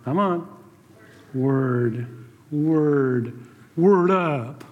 [0.05, 0.49] come on,
[1.35, 2.07] word,
[2.51, 3.47] word,
[3.77, 4.65] word up.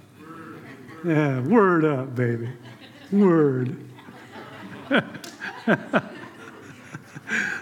[1.05, 2.51] Yeah, word up, baby.
[3.11, 3.85] Word.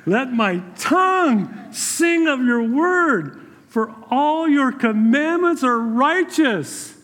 [0.09, 6.97] Let my tongue sing of your word, for all your commandments are righteous.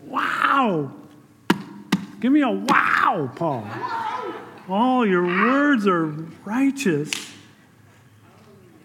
[0.00, 0.92] Wow.
[2.20, 3.68] Give me a wow, Paul.
[4.68, 6.06] All your words are
[6.44, 7.10] righteous.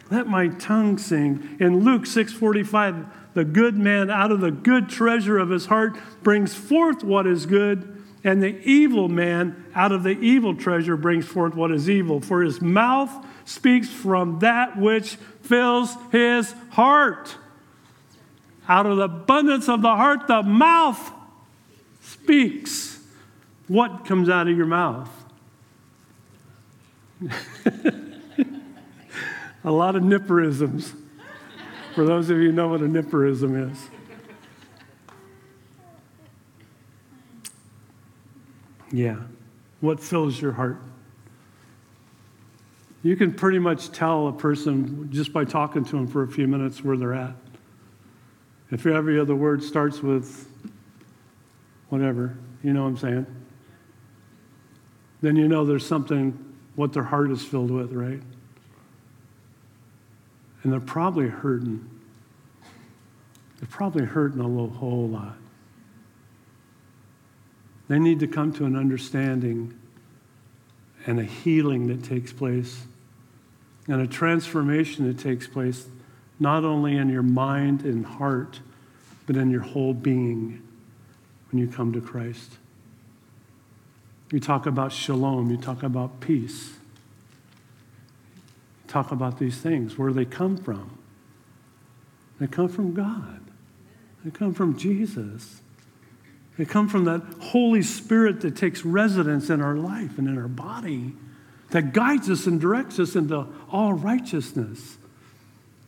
[0.09, 1.57] Let my tongue sing.
[1.59, 6.53] In Luke 6:45, the good man out of the good treasure of his heart brings
[6.53, 11.55] forth what is good, And the evil man out of the evil treasure brings forth
[11.55, 17.37] what is evil, for his mouth speaks from that which fills his heart.
[18.67, 21.11] Out of the abundance of the heart, the mouth
[22.01, 22.99] speaks.
[23.67, 25.09] What comes out of your mouth?
[29.63, 30.93] a lot of nipperisms,
[31.95, 33.89] for those of you who know what a nipperism is.
[38.91, 39.17] Yeah.
[39.81, 40.81] What fills your heart?
[43.03, 46.47] You can pretty much tell a person just by talking to them for a few
[46.47, 47.35] minutes where they're at.
[48.71, 50.47] If every other word starts with
[51.89, 53.25] whatever, you know what I'm saying?
[55.21, 58.21] Then you know there's something, what their heart is filled with, right?
[60.63, 61.87] And they're probably hurting.
[63.59, 65.35] They're probably hurting a little, whole lot.
[67.89, 69.77] They need to come to an understanding
[71.05, 72.85] and a healing that takes place
[73.87, 75.87] and a transformation that takes place
[76.39, 78.59] not only in your mind and heart,
[79.25, 80.61] but in your whole being
[81.51, 82.57] when you come to Christ.
[84.31, 86.73] You talk about shalom, you talk about peace.
[88.83, 90.97] You talk about these things, where they come from.
[92.39, 93.41] They come from God.
[94.25, 95.61] They come from Jesus.
[96.57, 100.47] They come from that Holy Spirit that takes residence in our life and in our
[100.47, 101.13] body,
[101.73, 104.95] that guides us and directs us into all righteousness.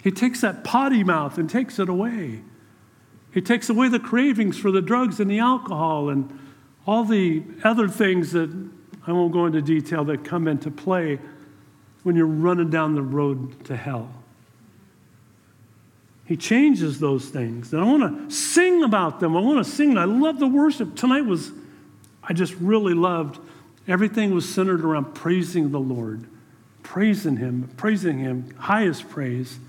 [0.03, 2.41] He takes that potty mouth and takes it away.
[3.31, 6.39] He takes away the cravings for the drugs and the alcohol and
[6.87, 8.49] all the other things that
[9.05, 11.19] I won't go into detail that come into play
[12.01, 14.09] when you're running down the road to hell.
[16.25, 17.73] He changes those things.
[17.73, 19.37] And I want to sing about them.
[19.37, 19.99] I want to sing.
[19.99, 20.95] I love the worship.
[20.95, 21.51] Tonight was,
[22.23, 23.39] I just really loved,
[23.87, 26.27] everything was centered around praising the Lord,
[26.83, 29.59] praising Him, praising Him, highest praise.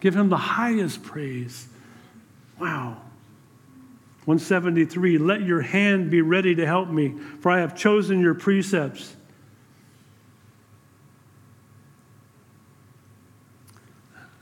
[0.00, 1.68] Give Him the highest praise.
[2.60, 2.98] Wow.
[4.26, 9.14] 173, let your hand be ready to help me, for I have chosen your precepts.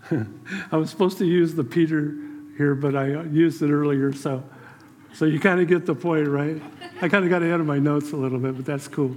[0.73, 2.15] I was supposed to use the Peter
[2.57, 4.45] here, but I used it earlier, so,
[5.15, 6.61] so you kind of get the point, right?
[7.01, 9.17] I kind of got ahead of my notes a little bit, but that's cool.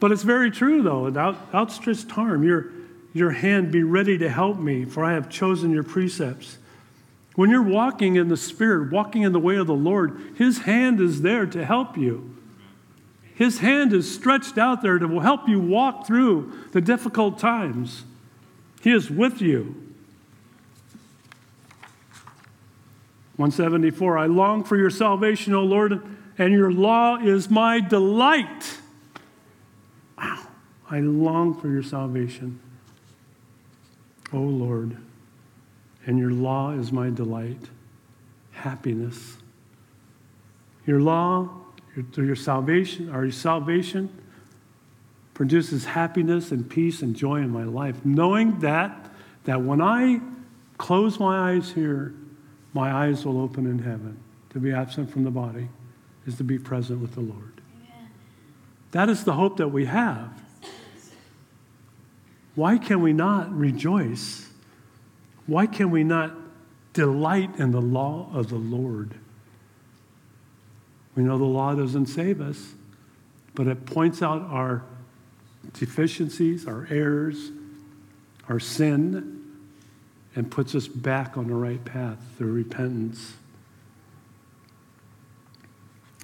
[0.00, 1.06] But it's very true, though.
[1.18, 2.70] Out, outstretched arm, your,
[3.12, 6.58] your hand be ready to help me, for I have chosen your precepts.
[7.34, 11.00] When you're walking in the Spirit, walking in the way of the Lord, His hand
[11.00, 12.36] is there to help you.
[13.34, 18.04] His hand is stretched out there to help you walk through the difficult times.
[18.80, 19.87] He is with you.
[23.38, 26.02] 174 I long for your salvation, O Lord,
[26.38, 28.78] and your law is my delight.
[30.18, 30.40] Wow.
[30.90, 32.58] I long for your salvation,
[34.32, 34.96] O Lord,
[36.04, 37.60] and your law is my delight.
[38.50, 39.36] Happiness.
[40.84, 41.48] Your law,
[42.12, 44.10] through your salvation, our salvation,
[45.34, 49.12] produces happiness and peace and joy in my life, knowing that,
[49.44, 50.20] that when I
[50.76, 52.14] close my eyes here,
[52.72, 54.18] my eyes will open in heaven.
[54.50, 55.68] To be absent from the body
[56.26, 57.60] is to be present with the Lord.
[57.76, 58.10] Amen.
[58.92, 60.30] That is the hope that we have.
[62.54, 64.48] Why can we not rejoice?
[65.46, 66.34] Why can we not
[66.92, 69.14] delight in the law of the Lord?
[71.14, 72.72] We know the law doesn't save us,
[73.54, 74.82] but it points out our
[75.72, 77.50] deficiencies, our errors,
[78.48, 79.37] our sin,
[80.34, 83.34] and puts us back on the right path through repentance.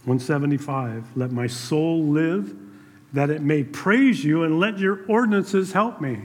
[0.05, 2.55] 175, let my soul live
[3.15, 6.19] that it may praise you, and let your ordinances help me.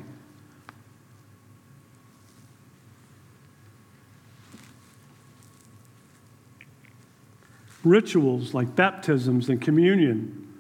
[7.84, 10.52] Rituals like baptisms and communion,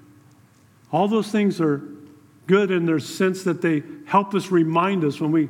[0.92, 1.82] all those things are
[2.46, 5.50] good in their sense that they help us remind us when we,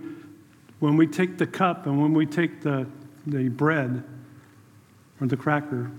[0.80, 2.88] when we take the cup and when we take the,
[3.28, 4.04] the bread
[5.20, 5.92] or the cracker,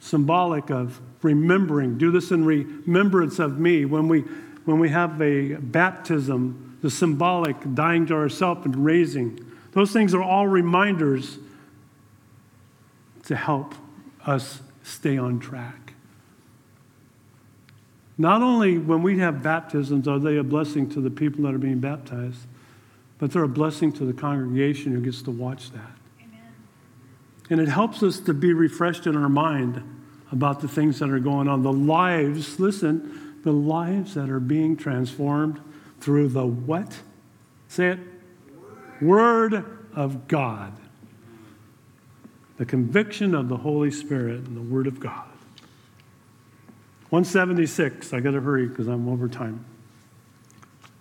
[0.00, 1.98] symbolic of remembering.
[1.98, 3.84] Do this in remembrance of me.
[3.84, 4.20] When we,
[4.64, 9.38] when we have a baptism, the symbolic dying to ourselves and raising,
[9.72, 11.38] those things are all reminders
[13.24, 13.74] to help
[14.26, 15.94] us stay on track.
[18.18, 21.58] Not only when we have baptisms are they a blessing to the people that are
[21.58, 22.40] being baptized,
[23.20, 25.92] but they're a blessing to the congregation who gets to watch that.
[26.22, 26.42] Amen.
[27.50, 29.84] And it helps us to be refreshed in our mind
[30.32, 34.74] about the things that are going on, the lives, listen, the lives that are being
[34.74, 35.60] transformed
[36.00, 36.98] through the what?
[37.68, 37.98] Say it.
[39.02, 40.72] Word of God.
[42.56, 45.26] The conviction of the Holy Spirit and the Word of God.
[47.10, 49.64] 176, I got to hurry because I'm over time.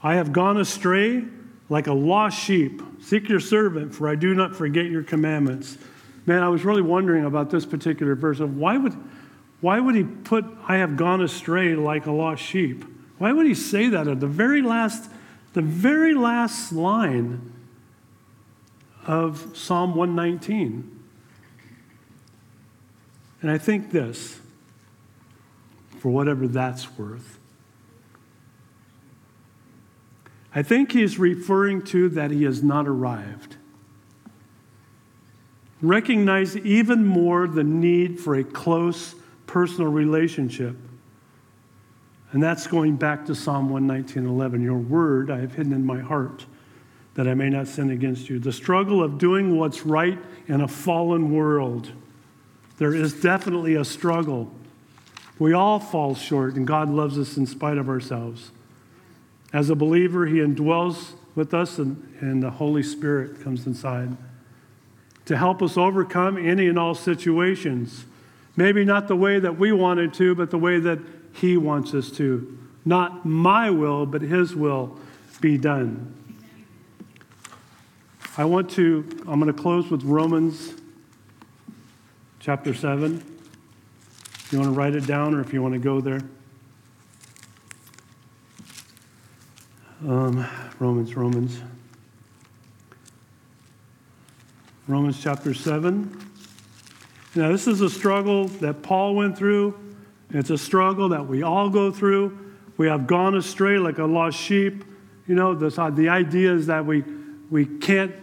[0.02, 1.24] I have gone astray
[1.70, 2.82] like a lost sheep.
[3.02, 5.78] Seek your servant, for I do not forget your commandments.
[6.26, 8.94] Man, I was really wondering about this particular verse of why would,
[9.62, 12.84] why would he put, I have gone astray like a lost sheep?
[13.20, 15.10] Why would he say that at the very last,
[15.54, 17.54] the very last line
[19.06, 21.00] of Psalm 119?
[23.42, 24.40] And I think this,
[26.00, 27.39] for whatever that's worth.
[30.54, 33.58] I think he's referring to that he has not arrived.
[35.82, 39.16] Recognize even more the need for a close
[39.48, 40.76] personal relationship.
[42.32, 44.62] And that's going back to Psalm 119:11.
[44.62, 46.46] Your word I have hidden in my heart
[47.16, 48.40] that I may not sin against you.
[48.40, 51.92] The struggle of doing what's right in a fallen world.
[52.78, 54.54] There is definitely a struggle.
[55.38, 58.52] We all fall short, and God loves us in spite of ourselves.
[59.52, 64.16] As a believer, He indwells with us, and, and the Holy Spirit comes inside
[65.26, 68.06] to help us overcome any and all situations.
[68.56, 71.00] Maybe not the way that we wanted to, but the way that
[71.34, 72.58] He wants us to.
[72.84, 74.98] Not my will, but His will
[75.40, 76.16] be done.
[78.38, 80.74] I want to, I'm going to close with Romans
[82.40, 83.24] chapter 7.
[84.34, 86.22] If you want to write it down or if you want to go there.
[90.08, 90.48] Um,
[90.80, 91.60] Romans, Romans.
[94.88, 96.18] Romans chapter 7.
[97.36, 99.78] Now, this is a struggle that Paul went through.
[100.30, 102.54] It's a struggle that we all go through.
[102.78, 104.86] We have gone astray like a lost sheep.
[105.28, 107.04] You know, this, the idea is that we,
[107.50, 108.16] we can't,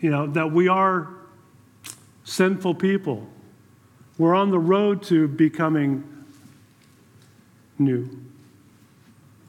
[0.00, 1.08] you know, that we are
[2.24, 3.26] sinful people.
[4.18, 6.04] We're on the road to becoming
[7.78, 8.20] new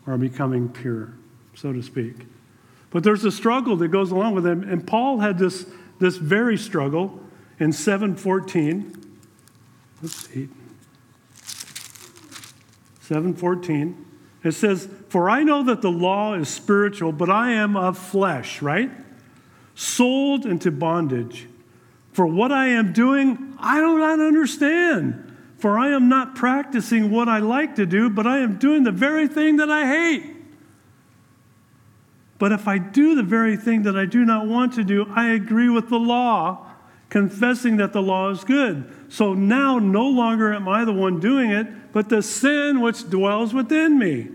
[0.07, 1.13] or becoming pure
[1.63, 2.27] so to speak.
[2.89, 4.63] But there's a struggle that goes along with them.
[4.63, 5.65] And Paul had this,
[5.97, 7.21] this very struggle
[7.57, 9.17] in 714.
[10.01, 10.49] Let's see.
[12.99, 14.05] 714.
[14.43, 18.61] It says, For I know that the law is spiritual, but I am of flesh,
[18.61, 18.91] right?
[19.73, 21.47] Sold into bondage.
[22.11, 25.33] For what I am doing, I do not understand.
[25.59, 28.91] For I am not practicing what I like to do, but I am doing the
[28.91, 30.32] very thing that I hate.
[32.43, 35.29] But if I do the very thing that I do not want to do, I
[35.29, 36.67] agree with the law,
[37.07, 38.83] confessing that the law is good.
[39.07, 43.53] So now no longer am I the one doing it, but the sin which dwells
[43.53, 44.27] within me.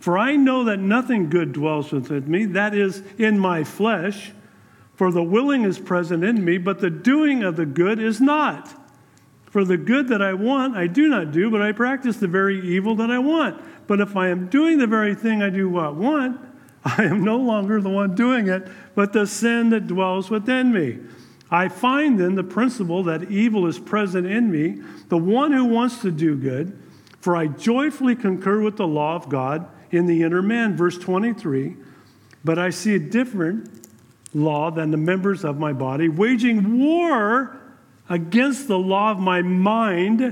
[0.00, 4.32] For I know that nothing good dwells within me, that is, in my flesh.
[4.94, 8.72] For the willing is present in me, but the doing of the good is not.
[9.44, 12.66] For the good that I want, I do not do, but I practice the very
[12.66, 13.62] evil that I want.
[13.86, 16.40] But if I am doing the very thing I do want,
[16.98, 20.98] I am no longer the one doing it, but the sin that dwells within me.
[21.50, 26.00] I find then the principle that evil is present in me, the one who wants
[26.00, 26.78] to do good,
[27.20, 30.76] for I joyfully concur with the law of God in the inner man.
[30.76, 31.76] Verse 23
[32.42, 33.68] But I see a different
[34.34, 37.58] law than the members of my body, waging war
[38.08, 40.22] against the law of my mind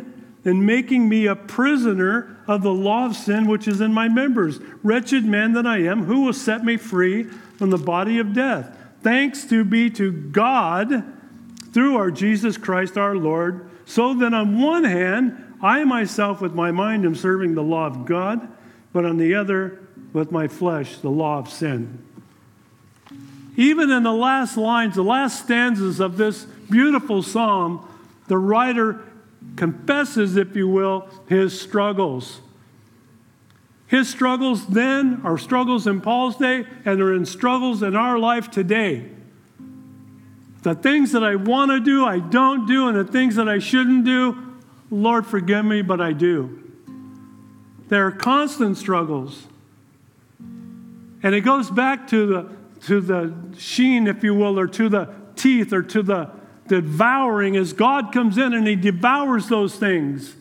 [0.45, 4.59] and making me a prisoner of the law of sin which is in my members.
[4.83, 8.77] Wretched man that I am, who will set me free from the body of death?
[9.03, 11.05] Thanks to be to God
[11.73, 13.71] through our Jesus Christ our Lord.
[13.85, 18.05] So then, on one hand, I myself with my mind am serving the law of
[18.05, 18.49] God,
[18.93, 19.79] but on the other,
[20.13, 22.05] with my flesh, the law of sin.
[23.57, 27.87] Even in the last lines, the last stanzas of this beautiful psalm,
[28.27, 29.05] the writer
[29.57, 32.41] confesses, if you will, his struggles.
[33.87, 38.51] His struggles then are struggles in Paul's day, and are in struggles in our life
[38.51, 39.11] today.
[40.63, 43.59] The things that I want to do, I don't do, and the things that I
[43.59, 44.59] shouldn't do,
[44.91, 46.63] Lord, forgive me, but I do.
[47.89, 49.47] There are constant struggles.
[51.23, 55.09] And it goes back to the, to the sheen, if you will, or to the
[55.35, 56.31] teeth, or to the
[56.71, 60.37] devouring as God comes in and He devours those things.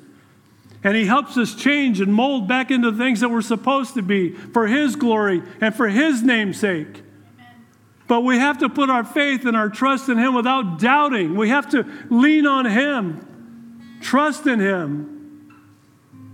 [0.84, 4.30] And He helps us change and mold back into things that we're supposed to be
[4.30, 7.02] for His glory and for His name's sake.
[8.08, 11.36] But we have to put our faith and our trust in Him without doubting.
[11.36, 15.16] We have to lean on Him, trust in Him.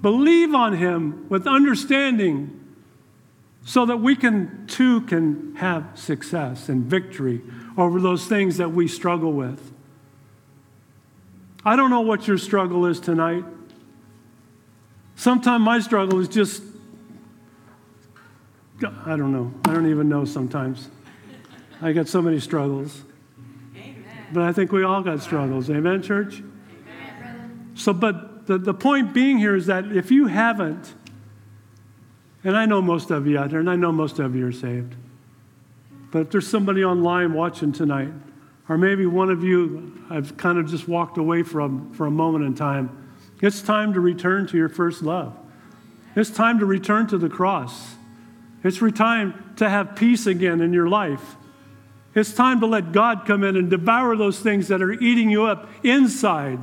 [0.01, 2.61] believe on him with understanding
[3.63, 7.41] so that we can too can have success and victory
[7.75, 9.71] over those things that we struggle with.
[11.65, 13.43] I don't know what your struggle is tonight.
[15.15, 16.61] Sometimes my struggle is just,
[18.83, 19.51] I don't know.
[19.65, 20.89] I don't even know sometimes.
[21.81, 23.03] I got so many struggles.
[23.75, 23.95] Amen.
[24.31, 25.69] But I think we all got struggles.
[25.69, 26.41] Amen, church?
[26.41, 30.93] Amen, so, but the, the point being here is that if you haven't,
[32.43, 34.51] and I know most of you out there, and I know most of you are
[34.51, 34.93] saved,
[36.11, 38.13] but if there's somebody online watching tonight,
[38.67, 42.45] or maybe one of you I've kind of just walked away from for a moment
[42.45, 43.11] in time,
[43.41, 45.37] it's time to return to your first love.
[46.15, 47.95] It's time to return to the cross.
[48.63, 51.35] It's time to have peace again in your life.
[52.15, 55.45] It's time to let God come in and devour those things that are eating you
[55.45, 56.59] up inside.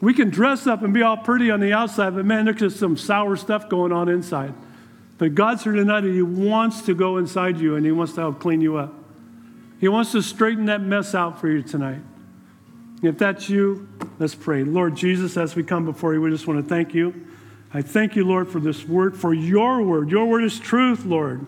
[0.00, 2.78] We can dress up and be all pretty on the outside, but man, there's just
[2.78, 4.52] some sour stuff going on inside.
[5.18, 8.22] But God's here tonight and He wants to go inside you and He wants to
[8.22, 8.99] help clean you up.
[9.80, 12.02] He wants to straighten that mess out for you tonight.
[13.02, 14.62] If that's you, let's pray.
[14.62, 17.26] Lord Jesus, as we come before you, we just want to thank you.
[17.72, 20.10] I thank you, Lord, for this word, for your word.
[20.10, 21.46] Your word is truth, Lord.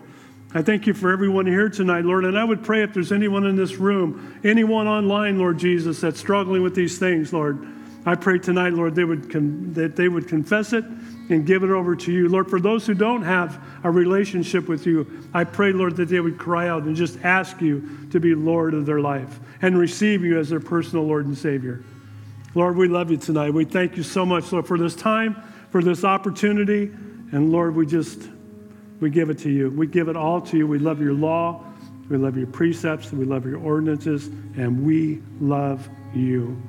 [0.55, 2.25] I thank you for everyone here tonight, Lord.
[2.25, 6.19] And I would pray if there's anyone in this room, anyone online, Lord Jesus, that's
[6.19, 7.67] struggling with these things, Lord.
[8.05, 10.85] I pray tonight, Lord, they would con- that they would confess it
[11.29, 12.27] and give it over to you.
[12.27, 16.19] Lord, for those who don't have a relationship with you, I pray, Lord, that they
[16.19, 20.23] would cry out and just ask you to be Lord of their life and receive
[20.23, 21.83] you as their personal Lord and Savior.
[22.55, 23.51] Lord, we love you tonight.
[23.51, 26.83] We thank you so much, Lord, for this time, for this opportunity.
[27.31, 28.29] And Lord, we just,
[28.99, 29.71] we give it to you.
[29.71, 30.67] We give it all to you.
[30.67, 31.63] We love your law.
[32.09, 33.11] We love your precepts.
[33.11, 34.27] We love your ordinances.
[34.27, 36.61] And we love you.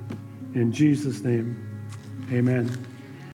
[0.55, 1.85] In Jesus' name,
[2.33, 2.94] amen.